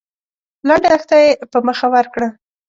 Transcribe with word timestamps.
لنډه 0.67 0.89
دښته 0.93 1.15
يې 1.23 1.29
په 1.51 1.57
مخه 1.67 1.87
ورکړه. 1.95 2.27